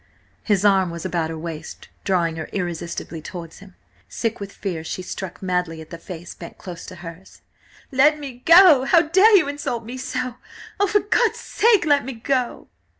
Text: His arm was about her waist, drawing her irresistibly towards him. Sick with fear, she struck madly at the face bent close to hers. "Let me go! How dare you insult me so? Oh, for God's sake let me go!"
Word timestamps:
His 0.41 0.65
arm 0.65 0.89
was 0.89 1.05
about 1.05 1.29
her 1.29 1.37
waist, 1.37 1.87
drawing 2.03 2.35
her 2.37 2.49
irresistibly 2.53 3.21
towards 3.21 3.59
him. 3.59 3.75
Sick 4.09 4.39
with 4.39 4.51
fear, 4.51 4.83
she 4.83 5.03
struck 5.03 5.43
madly 5.43 5.79
at 5.79 5.91
the 5.91 5.99
face 5.99 6.33
bent 6.33 6.57
close 6.57 6.87
to 6.87 6.95
hers. 7.05 7.41
"Let 7.91 8.17
me 8.17 8.41
go! 8.43 8.85
How 8.85 9.03
dare 9.03 9.37
you 9.37 9.47
insult 9.47 9.85
me 9.85 9.97
so? 9.97 10.37
Oh, 10.79 10.87
for 10.87 11.01
God's 11.01 11.39
sake 11.39 11.85
let 11.85 12.03
me 12.03 12.13
go!" 12.13 12.67